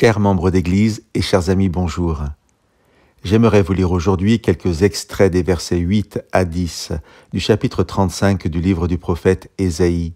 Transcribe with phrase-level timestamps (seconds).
[0.00, 2.22] Chers membres d'Église et chers amis, bonjour.
[3.22, 6.92] J'aimerais vous lire aujourd'hui quelques extraits des versets 8 à 10
[7.34, 10.14] du chapitre 35 du livre du prophète Ésaïe.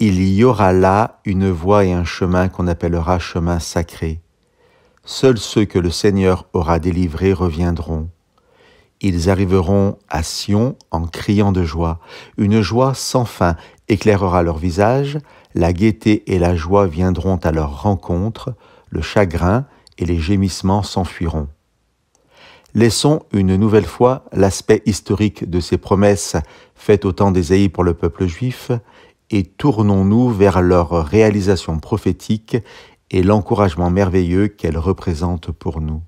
[0.00, 4.20] Il y aura là une voie et un chemin qu'on appellera chemin sacré.
[5.04, 8.08] Seuls ceux que le Seigneur aura délivrés reviendront.
[9.00, 12.00] Ils arriveront à Sion en criant de joie.
[12.36, 13.54] Une joie sans fin
[13.86, 15.18] éclairera leur visage,
[15.54, 18.56] la gaieté et la joie viendront à leur rencontre,
[18.92, 19.64] le chagrin
[19.98, 21.48] et les gémissements s'enfuiront.
[22.74, 26.36] Laissons une nouvelle fois l'aspect historique de ces promesses
[26.74, 28.70] faites au temps d'Ésaïe pour le peuple juif
[29.30, 32.56] et tournons-nous vers leur réalisation prophétique
[33.10, 36.02] et l'encouragement merveilleux qu'elles représentent pour nous.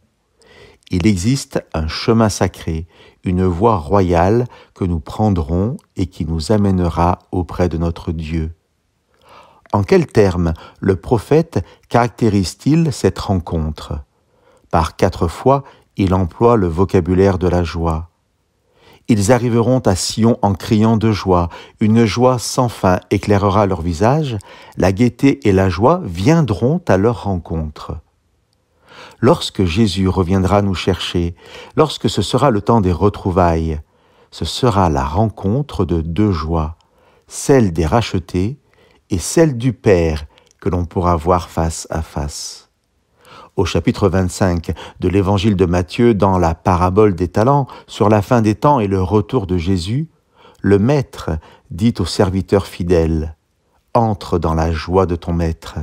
[0.91, 2.87] Il existe un chemin sacré,
[3.25, 8.53] une voie royale que nous prendrons et qui nous amènera auprès de notre Dieu.
[9.75, 14.05] En quels termes le prophète caractérise-t-il cette rencontre?
[14.71, 15.65] Par quatre fois,
[15.97, 18.11] il emploie le vocabulaire de la joie.
[19.09, 21.49] Ils arriveront à Sion en criant de joie,
[21.81, 24.39] une joie sans fin éclairera leur visage,
[24.77, 27.97] la gaieté et la joie viendront à leur rencontre.
[29.19, 31.35] Lorsque Jésus reviendra nous chercher,
[31.75, 33.81] lorsque ce sera le temps des retrouvailles,
[34.31, 36.77] ce sera la rencontre de deux joies,
[37.27, 38.61] celle des rachetés
[39.11, 40.27] et celle du Père
[40.61, 42.71] que l'on pourra voir face à face.
[43.57, 48.43] Au chapitre 25 de l'évangile de Matthieu, dans la parabole des talents, sur la fin
[48.43, 50.09] des temps et le retour de Jésus,
[50.61, 51.31] le Maître
[51.71, 53.37] dit au serviteur fidèle,
[53.93, 55.79] Entre dans la joie de ton Maître.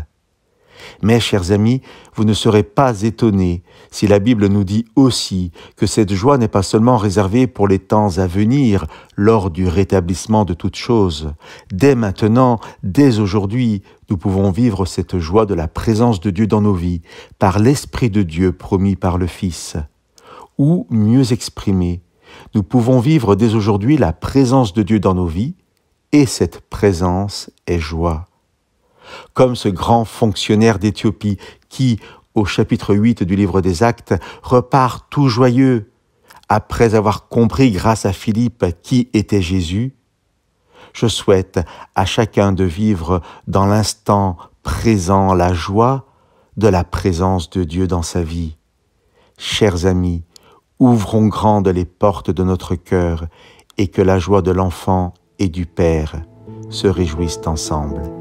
[1.02, 1.82] Mais, chers amis,
[2.16, 6.48] vous ne serez pas étonnés si la Bible nous dit aussi que cette joie n'est
[6.48, 8.86] pas seulement réservée pour les temps à venir,
[9.16, 11.34] lors du rétablissement de toutes choses.
[11.72, 16.62] Dès maintenant, dès aujourd'hui, nous pouvons vivre cette joie de la présence de Dieu dans
[16.62, 17.02] nos vies,
[17.40, 19.78] par l'Esprit de Dieu promis par le Fils.
[20.58, 22.02] Ou, mieux exprimé,
[22.56, 25.56] nous pouvons vivre dès aujourd'hui la présence de Dieu dans nos vies,
[26.14, 28.31] et cette présence est joie
[29.34, 31.38] comme ce grand fonctionnaire d'Éthiopie
[31.70, 32.00] qui,
[32.34, 35.92] au chapitre 8 du livre des Actes, repart tout joyeux
[36.50, 39.96] après avoir compris grâce à Philippe qui était Jésus,
[40.94, 41.62] je souhaite
[41.96, 46.06] à chacun de vivre dans l'instant présent la joie
[46.58, 48.58] de la présence de Dieu dans sa vie.
[49.38, 50.24] Chers amis,
[50.80, 53.28] ouvrons grandes les portes de notre cœur
[53.78, 56.22] et que la joie de l'enfant et du Père
[56.70, 58.21] se réjouissent ensemble.